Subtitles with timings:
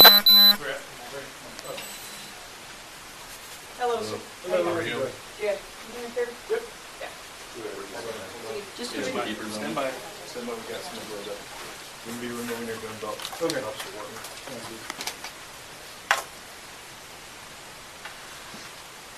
[0.00, 0.24] Hello,
[4.00, 4.16] sir.
[4.48, 4.96] Hello, how are you?
[5.36, 5.60] Yeah.
[5.60, 6.28] You doing good?
[6.48, 6.62] Yep.
[7.04, 7.12] Yeah.
[8.80, 9.92] Just Stand for by, stand by,
[10.24, 11.36] stand by, we got some of those up.
[12.08, 13.20] Gonna be removing your gun belt.
[13.44, 13.60] Okay.
[13.60, 14.16] Officer Wharton.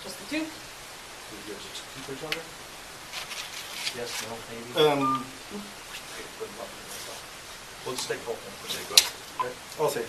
[0.03, 0.43] Just the two?
[1.95, 2.51] Keepers on there?
[4.03, 4.67] Yes, no, maybe?
[4.83, 7.23] Um, Okay, put them up in there.
[7.87, 8.67] We'll just take both of them.
[8.67, 9.07] Take both.
[9.39, 9.55] Okay.
[9.79, 10.03] I'll say.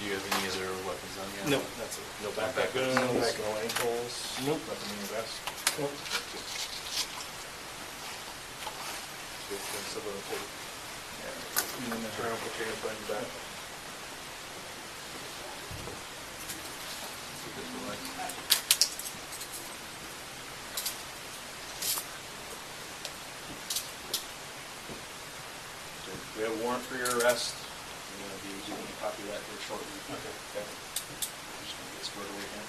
[0.00, 1.42] Do you have any other weapons on you?
[1.52, 2.08] No, that's it.
[2.24, 3.44] No backpack No guns, backpack.
[3.44, 4.12] no ankles?
[4.48, 4.62] Nope.
[4.64, 5.34] Nothing in your vest?
[5.76, 5.92] Nope.
[9.52, 10.52] Good, good, so we'll take-
[11.20, 12.00] yeah.
[12.16, 13.28] Turn around, put your hands behind your back.
[26.36, 27.54] We have a warrant for your arrest.
[28.16, 29.88] We're gonna be giving you a copy that here shortly.
[30.12, 30.28] Okay.
[30.52, 30.60] Okay.
[30.60, 32.68] I'm just gonna get squared away here.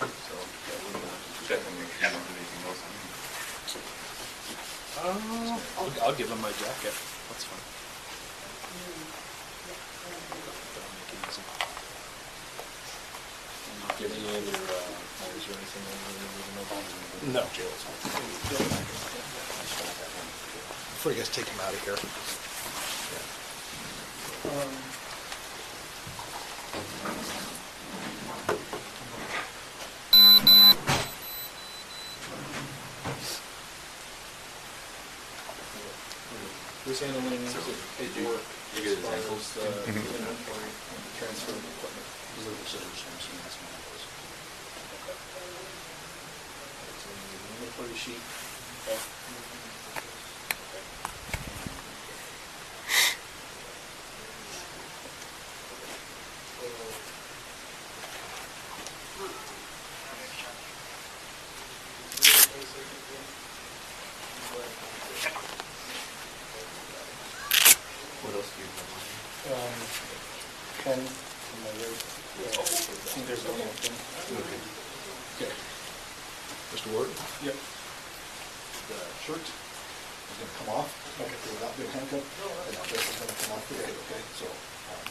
[0.00, 0.32] So,
[0.64, 1.12] yeah, we're gonna
[1.44, 3.10] check and make sure you don't have anything else on you.
[5.00, 5.06] Uh,
[5.78, 6.92] I'll, I'll give him my jacket.
[7.32, 7.64] That's fine.
[10.76, 11.40] That'll make it easy.
[13.96, 16.84] Do you have any other, uh, orders or anything that you need to know about?
[17.32, 17.48] No.
[17.56, 17.72] Jail.
[20.92, 21.96] Before you guys take him out of here.
[37.00, 37.60] Handling So,
[37.96, 38.44] paperwork?
[38.76, 39.40] you get his as far ankles?
[39.40, 42.06] as the inventory and the transfer of equipment?
[42.36, 44.04] These are the scissors, I'm assuming that's of those.
[46.90, 48.22] It's in the inventory sheet.
[48.84, 49.00] Okay.
[67.00, 69.16] What else do you have on you?
[69.56, 69.76] Um,
[70.84, 72.00] Ken, on my right.
[72.40, 73.96] Yeah, I think there's only one thing.
[75.40, 75.52] Okay.
[76.76, 76.88] Mr.
[76.92, 77.08] Ward?
[77.40, 77.56] Yep.
[77.56, 83.36] The shirt is gonna come off, okay, without being handcuffed, and now this is gonna
[83.40, 84.46] come off today, okay, so.
[84.46, 85.06] um,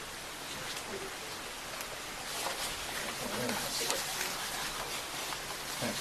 [5.79, 5.99] Thanks.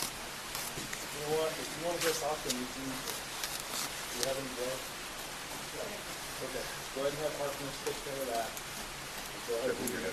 [0.00, 1.68] You know what, if
[2.40, 2.88] you want to get us off the meeting,
[4.16, 4.80] you have any bread?
[6.40, 6.64] Okay,
[6.96, 8.48] go ahead and have Markman stick there with that.
[9.44, 10.08] Go ahead and do your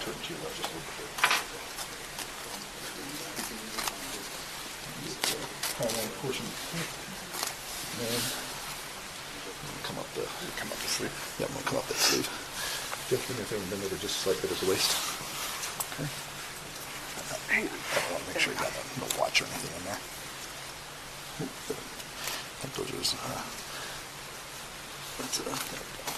[0.00, 1.10] Turn to your left just a little bit.
[5.78, 6.50] All right, then push him.
[8.00, 8.22] And
[10.10, 11.14] come up the, come up the sleeve.
[11.38, 12.26] Yeah, I'm gonna come up that sleeve.
[13.10, 14.90] Just bring your finger bend over just slightly at his waist.
[15.94, 16.08] Okay.
[17.50, 17.74] Hang on.
[17.74, 20.00] I want make sure you got no no watch or anything in there.
[21.40, 23.42] I think those are his, uh,
[25.18, 26.12] that's, uh, there we go.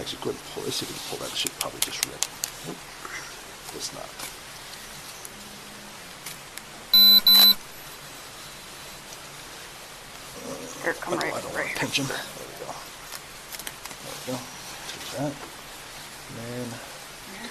[0.00, 2.00] Actually, go ahead and pull, let's see if we can pull that, should probably just
[2.08, 2.24] rip.
[2.66, 2.80] Nope.
[3.76, 4.08] It's not.
[10.82, 12.06] Here, come I right, I don't right want to pinch him.
[12.06, 12.22] There we
[12.64, 12.72] go.
[14.00, 14.38] There we go.
[14.88, 15.32] Take that.
[16.26, 16.68] And then,
[17.36, 17.48] yeah,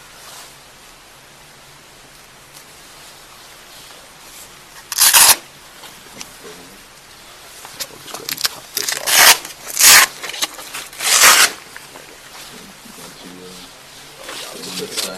[7.86, 9.14] we'll just go ahead and pop this off.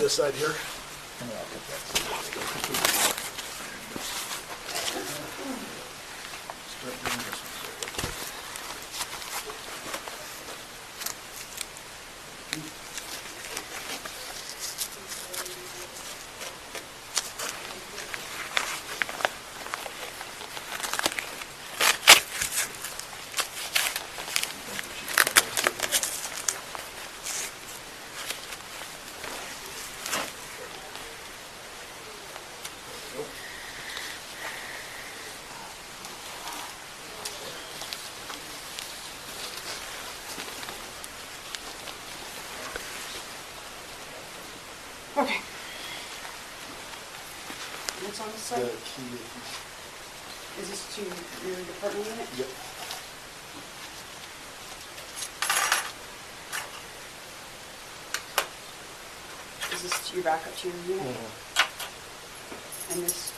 [0.02, 0.56] This side here.
[1.22, 1.64] And then I'll cut
[3.06, 3.11] that.
[48.52, 48.84] The side?
[48.84, 51.02] key, Is this to
[51.48, 52.28] your department unit?
[52.38, 52.48] yep.
[59.74, 61.16] Is this to your backup to your unit?
[61.16, 61.30] Mhm.
[62.92, 63.32] And this,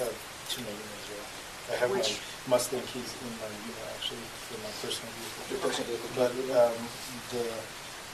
[0.00, 0.06] Uh,
[0.48, 1.26] Two million as well.
[1.70, 2.18] I have my Which-
[2.48, 5.44] Mustang keys in my unit actually, for my personal vehicle.
[5.50, 6.10] Your personal vehicle.
[6.16, 6.88] But um,
[7.30, 7.44] the,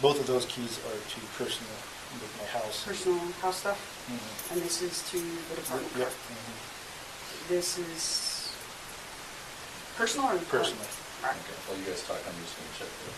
[0.02, 1.78] both of those keys are to personal,
[2.20, 2.84] with my house.
[2.84, 3.78] personal house stuff?
[4.08, 4.52] Mhm.
[4.52, 5.92] And this is to the department?
[5.96, 6.08] Yep.
[6.08, 6.16] correct?
[6.30, 7.48] mhm.
[7.48, 8.50] This is
[9.96, 10.38] personal or?
[10.50, 10.84] Personal.
[11.22, 11.36] All right.
[11.36, 13.10] Okay, while you guys talk, I'm just gonna check the.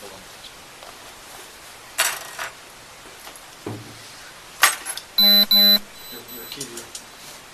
[0.00, 0.20] Hold on.
[5.24, 6.84] Your, your key, your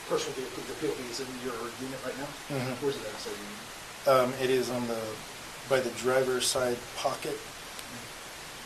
[0.08, 2.30] personal vehicle, your POV is in your unit right now?
[2.50, 2.74] Mhm.
[2.82, 4.98] Where's it at, so you, Um, It is on the,
[5.70, 7.38] by the driver's side pocket.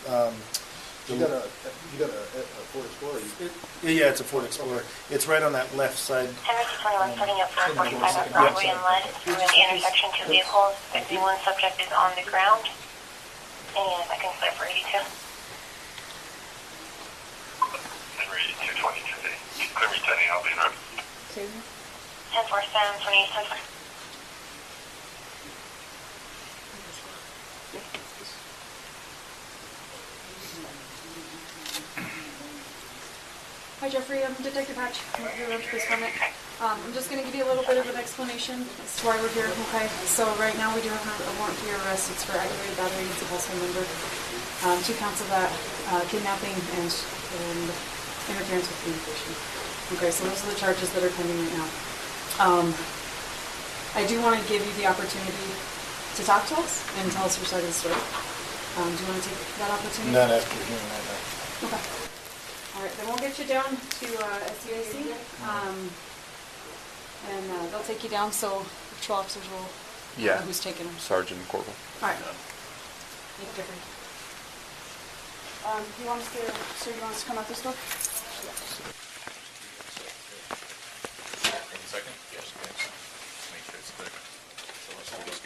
[0.09, 0.33] Um,
[1.05, 1.45] you got a,
[1.93, 3.53] you got a a Ford Explorer, you, it-
[4.01, 4.83] Yeah, it's a Ford Explorer.
[5.13, 6.33] It's right on that left side.
[6.49, 8.33] Henry 21 setting up for a 45 at Yep.
[8.33, 9.05] Broadway and Lead.
[9.21, 10.73] Through the intersection, two vehicles.
[10.97, 12.65] 51 subject is on the ground.
[13.77, 14.97] And I can clear for 82.
[18.17, 19.13] Henry 222.
[19.77, 20.73] Clear me 10, I'll be in road.
[21.37, 21.45] 10
[22.49, 23.29] 4 7 28
[33.85, 36.09] Hi Jeffrey, I'm Detective Hatch, I'm here with this permit.
[36.57, 39.21] Um, I'm just gonna give you a little bit of an explanation as to why
[39.21, 39.93] we're here, okay?
[40.09, 43.05] So right now, we do have a warrant for your arrest, it's for aggravated battery
[43.05, 43.85] against a household member.
[44.65, 45.53] Um, two counts of that,
[45.93, 47.69] uh, kidnapping and, and
[48.33, 49.37] interference with communication.
[50.01, 51.69] Okay, so those are the charges that are pending right now.
[52.41, 52.73] Um,
[54.01, 55.53] I do wanna give you the opportunity
[56.17, 58.01] to talk to us and tell us your side of the story.
[58.81, 60.17] Um, do you wanna take that opportunity?
[60.17, 61.69] Not after hearing that.
[61.69, 62.14] Okay.
[62.77, 65.15] All right, then we'll get you down to uh, SCDC,
[65.47, 65.91] um,
[67.31, 68.65] and uh, they'll take you down, so
[68.99, 69.69] patrol officers will know
[70.19, 70.43] Yeah.
[70.43, 70.95] who's taking them.
[70.99, 71.77] Sergeant Corporal.
[72.03, 72.19] All right.
[72.19, 73.79] Thank you, Jeffrey.
[75.71, 76.43] Um, you want us to,
[76.83, 77.73] so you want us to come out this door?
[77.73, 77.81] One
[81.89, 82.15] second?
[82.35, 82.75] Yes, okay.
[82.75, 84.11] Just make sure it's clear.
[84.11, 85.41] So let's hold this.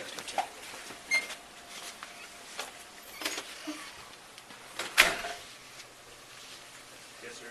[7.22, 7.50] Yes, sir.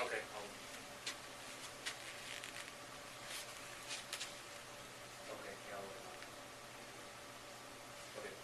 [0.00, 0.20] Okay.
[0.34, 0.52] I'll-
[5.32, 5.96] Okay, yeah, I'll-
[8.20, 8.34] Okay.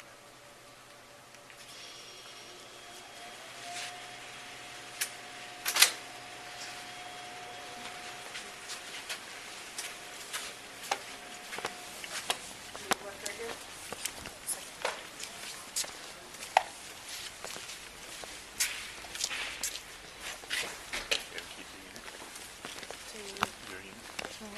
[24.43, 24.49] Yeah.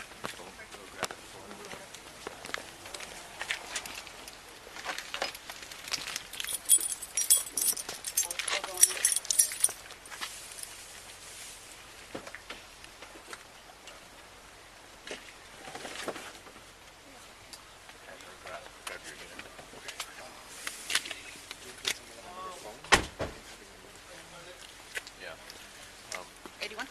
[26.16, 26.24] Um,
[26.60, 26.88] 81?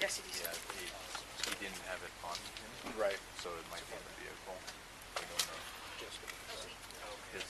[0.00, 0.40] Yes, it is.
[0.40, 0.84] yeah, he,
[1.44, 2.96] he didn't have it on him.
[2.96, 3.20] Right.
[3.36, 4.56] So it might be in the vehicle.
[5.16, 5.60] I don't know.
[7.32, 7.44] His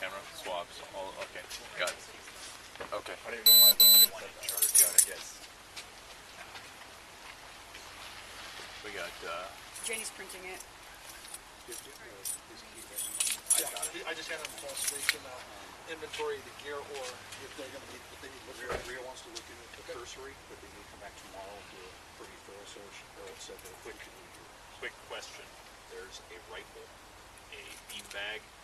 [0.00, 0.64] camera swabs,
[0.96, 1.44] all, okay,
[1.78, 2.00] got it.
[2.92, 3.16] Okay.
[3.16, 4.64] I don't even know why I looked at that chart.
[4.76, 5.24] Got it, yes.
[8.84, 9.48] We got, uh,
[9.82, 10.60] Jenny's printing it.
[13.56, 17.06] yeah, I just had them call station, uh, inventory the gear, or
[17.42, 18.86] if they're gonna need, if they need to look at it.
[18.86, 21.66] Rhea wants to look into the cursory, but they need to come back tomorrow and
[21.74, 22.96] do a pretty thorough search.
[23.18, 23.98] Earl said that quick,
[24.78, 25.46] Quick question.
[25.88, 26.84] There's a rifle,
[27.56, 28.55] a beanbag, and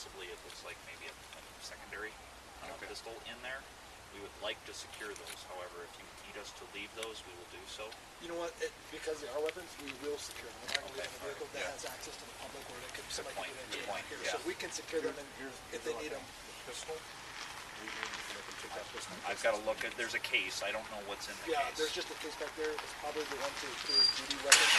[0.00, 2.08] possibly it looks like maybe a, a secondary
[2.64, 3.60] uh, pistol in there.
[4.16, 5.40] We would like to secure those.
[5.52, 7.84] However, if you need us to leave those, we will do so.
[8.24, 10.56] You know what, it, because they are weapons, we will secure them.
[10.64, 11.76] We're not gonna leave a vehicle that yeah.
[11.76, 14.04] has access to the public, where they could, Good somebody point, could good get point,
[14.08, 14.20] here.
[14.24, 14.32] yeah.
[14.32, 15.28] So we can secure them and
[15.68, 16.24] if they need them.
[16.24, 19.12] the pistol, we we need to make them take that pistol.
[19.28, 19.92] I've got to look at.
[20.00, 20.64] There's a case.
[20.64, 21.76] I don't know what's in the Yeah, case.
[21.76, 24.72] there's just a case back there, it's probably the one to clear his duty weapons,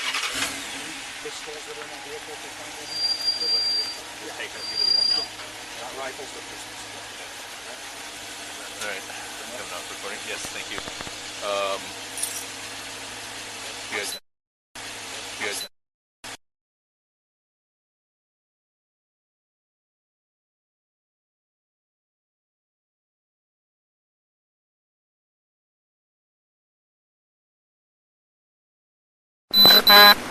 [1.21, 3.21] pistols that are in the vehicle, if they find any.
[3.41, 4.90] We'll
[6.01, 6.65] rifles that there's
[8.81, 9.05] All right,
[9.53, 10.17] coming off recording.
[10.25, 10.81] Yes, thank you.
[11.46, 11.77] Um,
[13.91, 14.17] you guys.
[29.53, 30.30] Uh -huh.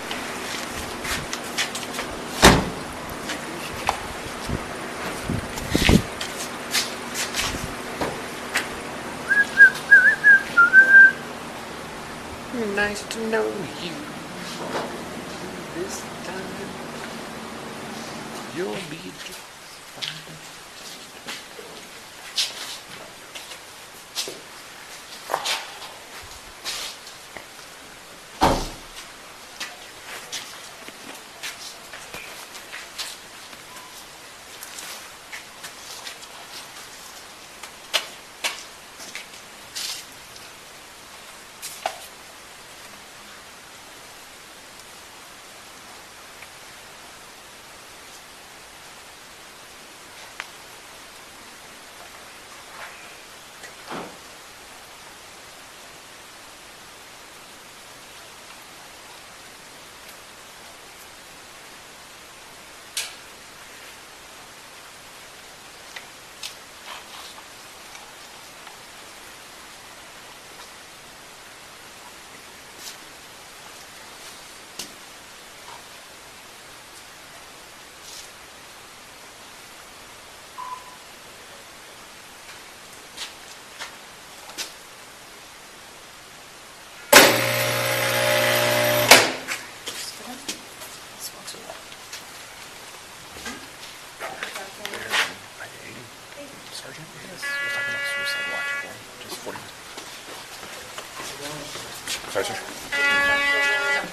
[102.30, 102.54] Sorry, sir.
[102.94, 104.06] I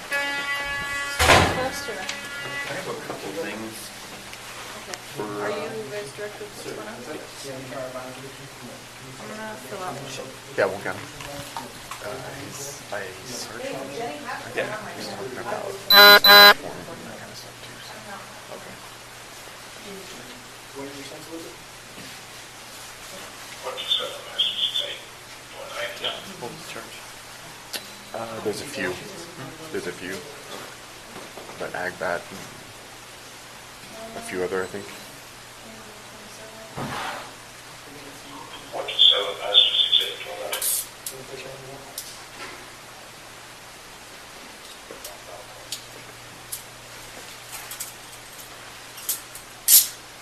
[2.74, 3.78] have a couple things.
[5.22, 6.98] Are you guys directed to this one out?
[6.98, 7.06] I'm
[9.30, 9.94] gonna fill out.
[10.58, 10.98] Yeah, we'll count.
[10.98, 12.10] Uh,
[12.42, 13.70] he's by sergeant.
[13.94, 14.66] Yeah,
[14.98, 17.78] he's talking about form and that kind of stuff too.
[17.86, 17.94] so.
[18.58, 18.74] Okay.
[20.74, 21.54] What are your sense was it?
[26.40, 26.98] Hold the charge.
[28.14, 28.92] Uh, there's a few.
[29.72, 30.16] There's a few.
[31.58, 32.22] But Agbat
[34.08, 34.84] and a few other, I think.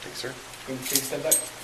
[0.03, 0.35] Thanks, sir.
[0.67, 1.56] Can you take a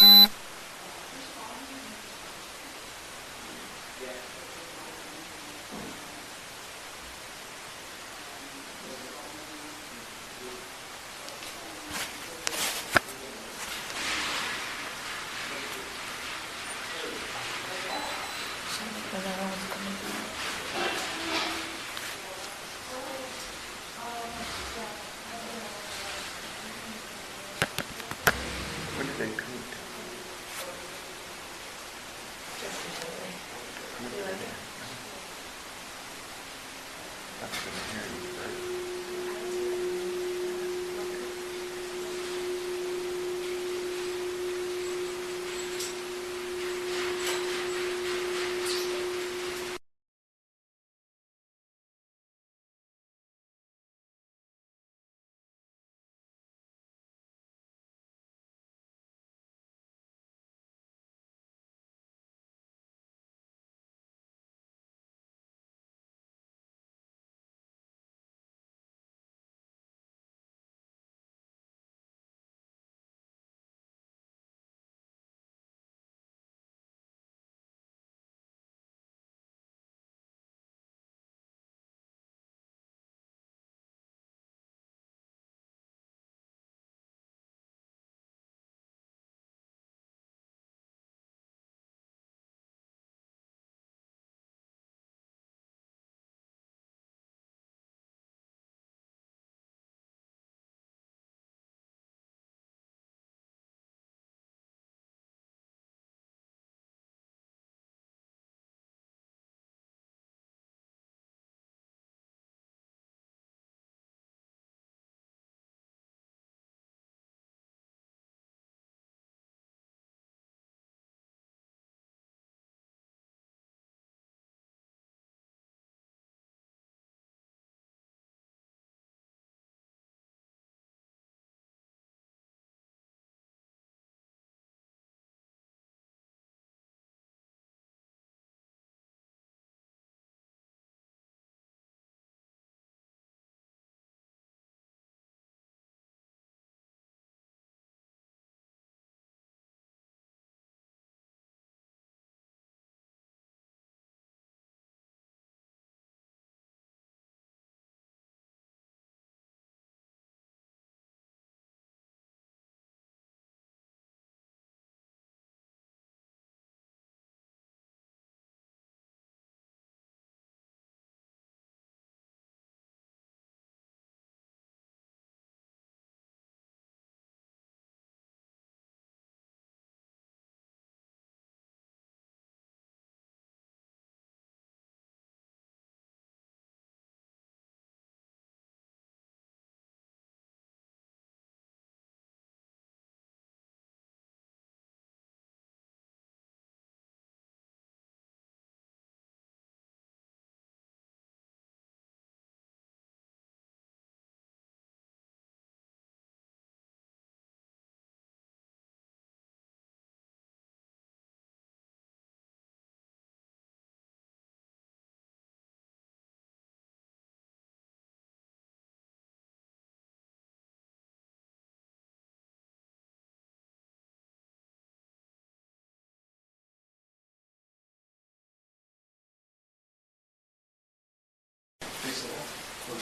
[0.00, 0.53] Mm-mm.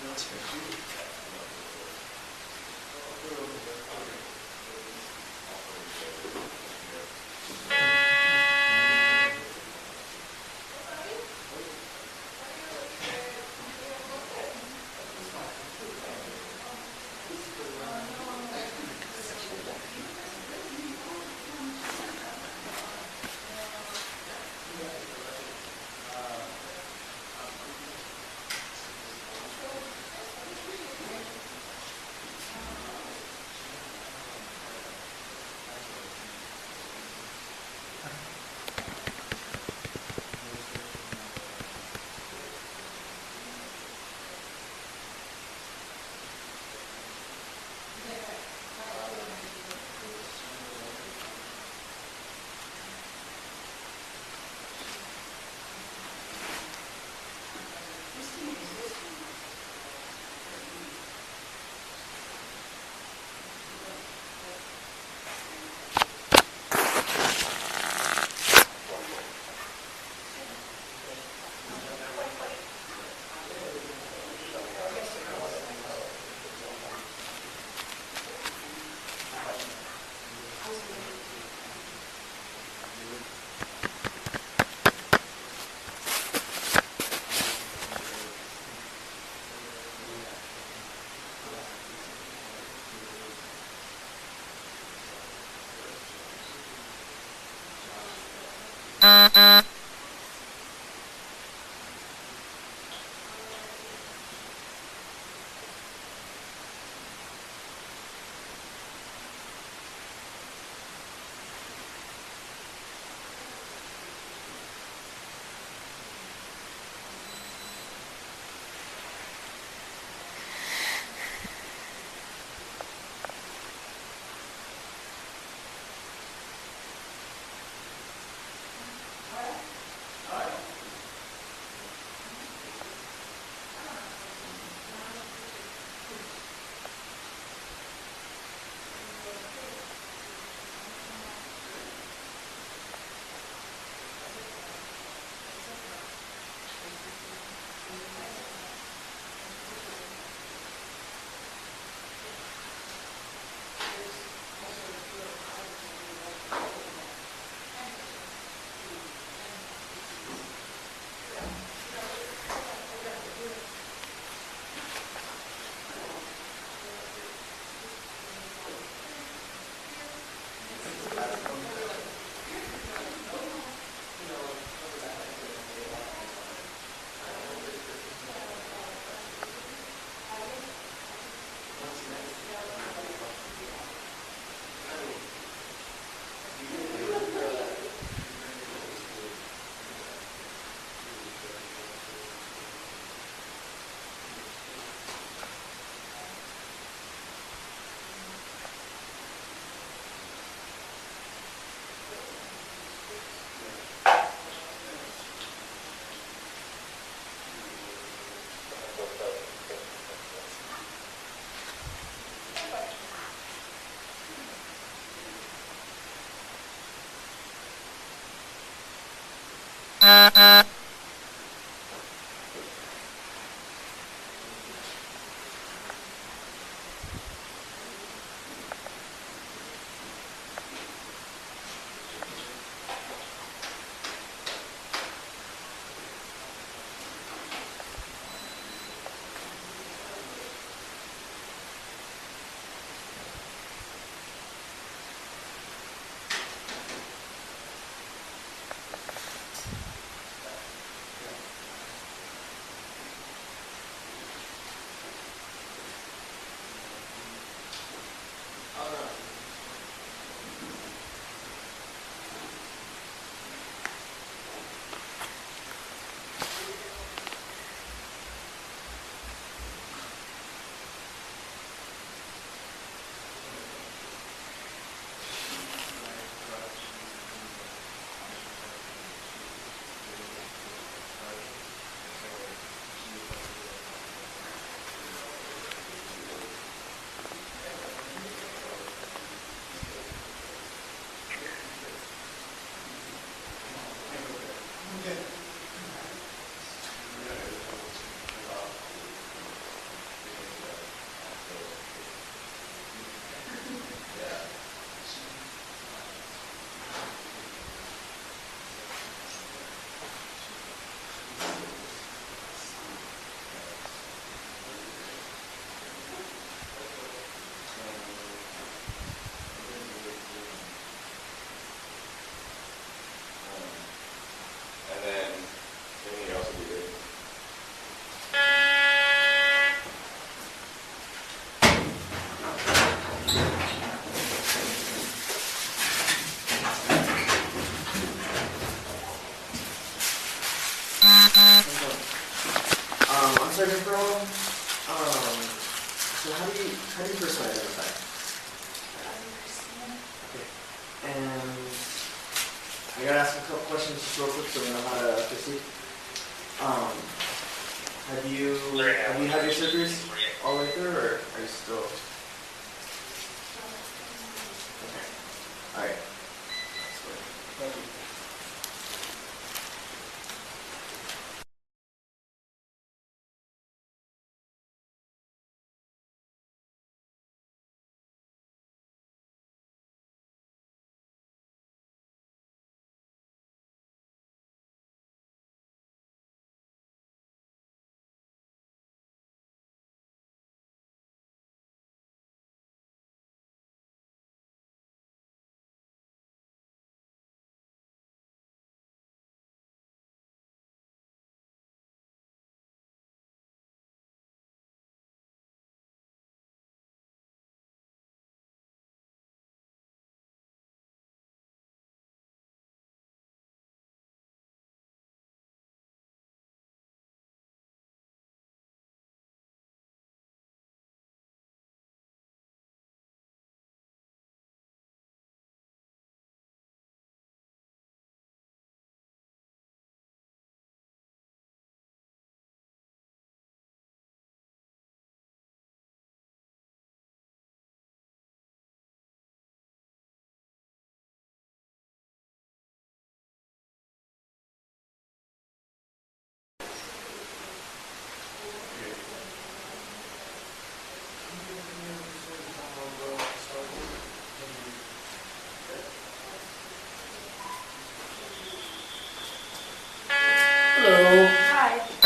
[0.00, 0.78] That's very unique.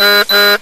[0.02, 0.61] Uh-uh.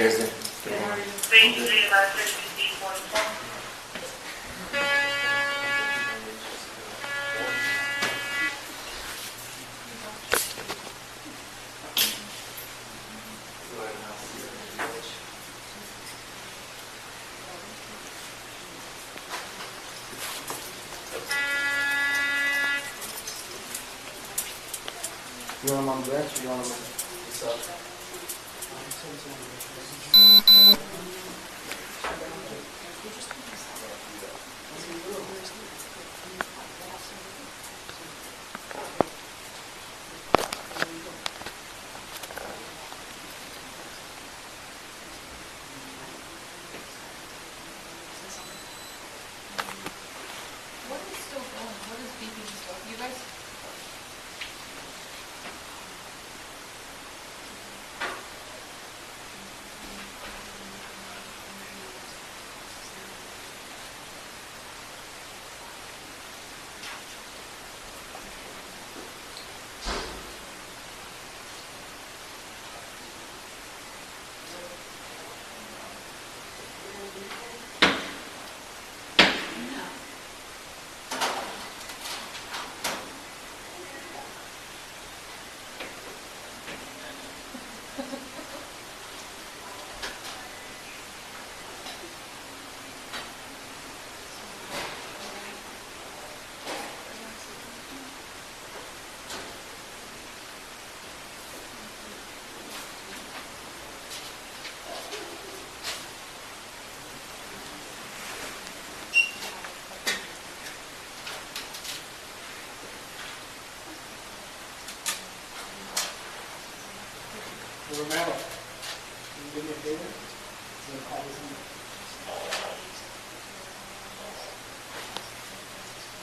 [0.00, 0.30] How you guys
[0.64, 2.39] doing?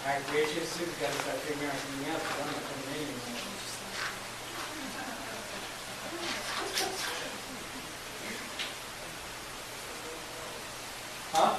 [0.05, 3.37] Ai, deixa esse cara estar pegando minha fama também, irmão.
[11.33, 11.55] Huh?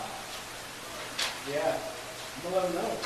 [1.47, 1.79] Yeah.
[2.42, 2.97] No, no.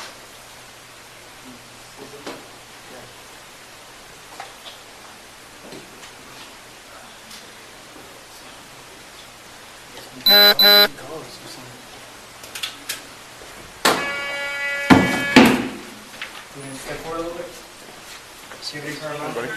[19.05, 19.49] Everybody?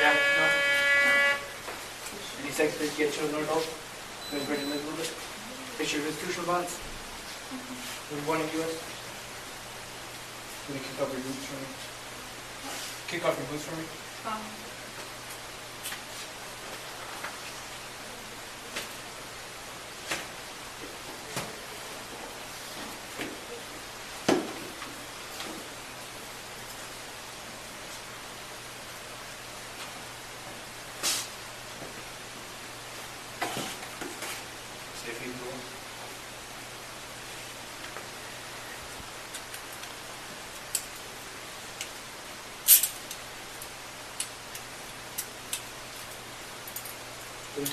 [0.00, 0.16] Yeah.
[2.42, 3.70] Any sex get you or adults?
[4.32, 5.14] There's very little of it.
[5.80, 6.74] Issue of institutional violence.
[8.26, 8.74] One in the U.S.
[10.66, 10.90] Can you mm-hmm.
[10.90, 11.70] kick off your boots for me?
[13.06, 13.86] Kick off your boots for me?
[14.26, 14.73] Um.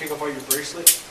[0.01, 1.10] take off all your bracelets.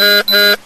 [0.00, 0.59] Uh-uh.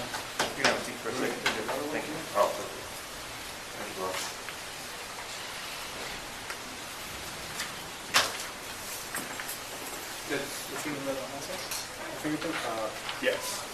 [0.00, 0.64] You
[1.02, 1.36] for a second.
[1.36, 1.62] Thank you.
[1.70, 2.14] Oh, thank you.
[2.36, 2.48] Oh,
[3.76, 4.14] thank you, Bob.
[10.28, 10.40] Did
[10.86, 10.94] you?
[12.22, 12.56] Fingerprint?
[13.22, 13.69] Yes.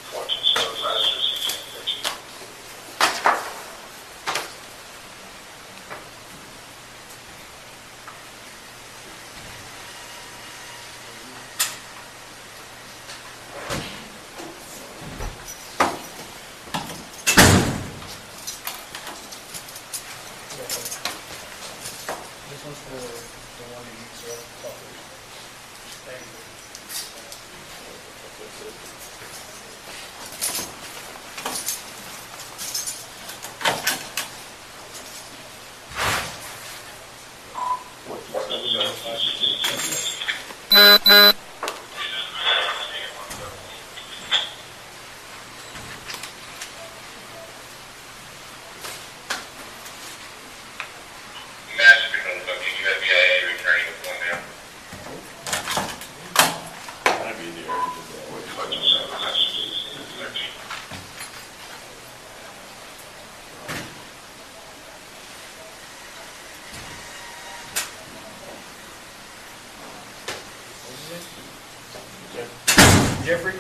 [73.27, 73.55] Jeffrey,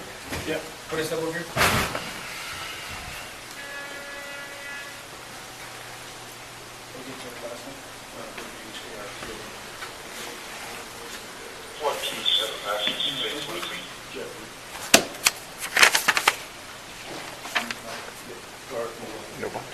[0.47, 0.61] Yeah.
[0.89, 1.43] put us up over here.
[6.95, 7.75] We'll get you the last one.
[11.83, 13.83] Fourteen seven passes, please, Lucy.
[19.41, 19.67] No bond.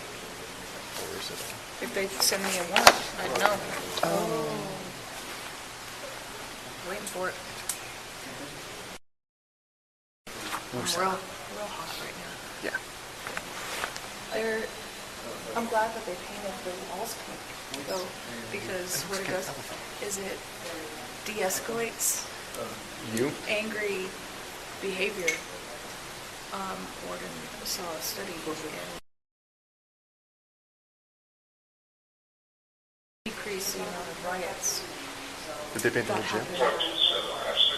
[1.03, 1.40] Or is it?
[1.82, 3.57] If they send me a warrant, I'd know.
[4.05, 4.49] Oh.
[6.88, 7.34] Waiting for it.
[10.74, 12.32] I'm real, real hot right now.
[12.70, 12.78] Yeah.
[14.34, 14.62] They're,
[15.57, 18.07] I'm glad that they painted the walls pink, though,
[18.51, 19.49] because what it does
[20.03, 20.38] is it
[21.24, 22.26] de-escalates
[23.16, 23.30] You?
[23.49, 24.07] angry
[24.80, 25.32] behavior.
[26.53, 26.76] Um,
[27.09, 27.32] Warden
[27.64, 28.34] saw a study
[33.74, 34.82] the amount of riots
[35.74, 36.55] Did they paint the that whole gym?
[36.57, 36.93] happen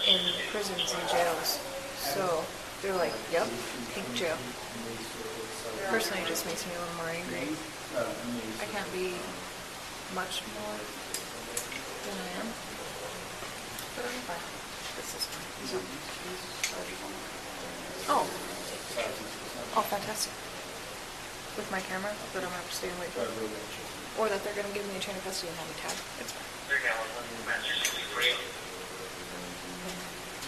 [0.07, 0.19] in
[0.51, 1.59] prisons and jails.
[1.97, 2.43] So
[2.85, 3.49] they're like, yep,
[3.97, 4.37] pink jail.
[5.89, 7.49] Personally, it just makes me a little more angry.
[8.61, 9.17] I can't be
[10.13, 10.77] much more
[12.05, 12.47] than I am.
[13.97, 14.45] But I'm fine.
[15.01, 15.49] This is fine.
[18.05, 18.21] Oh.
[19.77, 20.29] Oh, fantastic.
[21.57, 23.25] With my camera that I'm gonna have to stay away from.
[24.21, 26.05] Or that they're gonna give me a chain of custody and have me tagged.
[26.21, 26.33] It's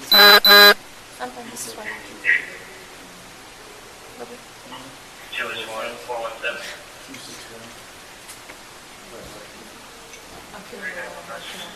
[0.09, 0.77] fine.
[1.19, 1.89] I'm fine, this is fine.
[4.19, 4.37] Lovely.
[5.33, 6.61] Two is one, four one seven.
[10.53, 11.69] I'm feeling a little emotional.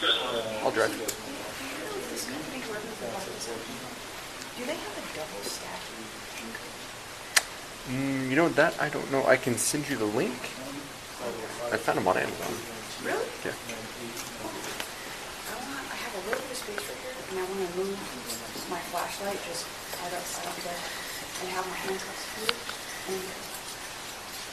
[0.00, 0.16] Good.
[0.62, 0.94] I'll drive.
[2.10, 3.58] This company, whoever the fuck is it,
[4.58, 5.82] do they have a double stack?
[7.90, 9.26] Mm, you know that I don't know.
[9.26, 10.38] I can send you the link.
[11.72, 12.81] I found them on Amazon.
[13.02, 13.26] Really?
[13.42, 13.50] Yeah.
[13.50, 13.54] I
[15.58, 17.98] want, I have a little bit of space right here, and I want to move
[18.70, 19.66] my flashlight just
[20.06, 20.78] out of, out of there,
[21.42, 21.98] and have my here,
[23.10, 23.18] and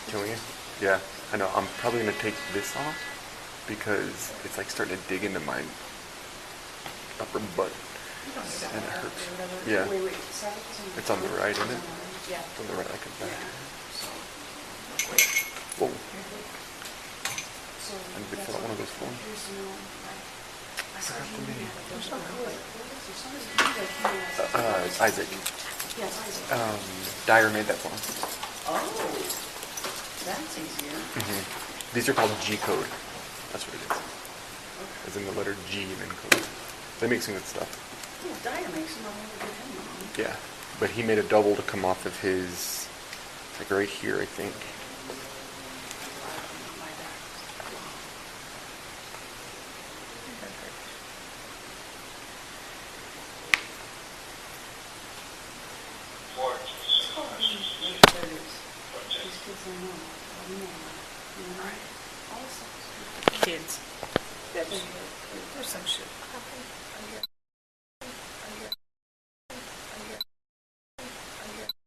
[0.10, 0.38] Killing you?
[0.82, 0.98] Yeah,
[1.32, 1.46] I know.
[1.54, 2.98] I'm probably gonna take this off
[3.68, 5.62] because it's like starting to dig into my
[7.22, 7.70] upper butt.
[8.74, 9.30] And it hurts.
[9.68, 9.86] Yeah.
[9.90, 10.18] Wait, wait,
[10.98, 11.78] it's on the right, isn't it?
[12.30, 12.42] Yeah.
[12.42, 13.30] It's on the right, I can back.
[13.94, 14.08] So,
[15.78, 15.94] Whoa.
[17.86, 17.86] so.
[17.86, 17.86] I need to that's fill out one of those all.
[17.86, 17.86] forms.
[17.86, 18.56] Here's the, um, I- I saw him, there's good, there's
[22.06, 22.60] some good, like,
[23.58, 23.64] he
[24.04, 25.28] has- Uh, Isaac.
[25.98, 26.52] Yes, Isaac.
[26.54, 26.80] Um,
[27.26, 28.12] Dyer made that for us.
[28.68, 28.80] Oh,
[30.26, 30.98] that's easier.
[31.16, 31.42] hmm
[31.94, 32.86] These are called G code.
[33.52, 33.98] That's what it is.
[35.08, 36.44] As in the letter G and then code.
[37.00, 37.68] They make some good stuff.
[38.44, 39.52] Dyer makes them, I'll never
[40.16, 40.28] get.
[40.28, 40.36] Yeah.
[40.80, 42.86] But he made a double to come off of his,
[43.60, 44.54] like right here, I think.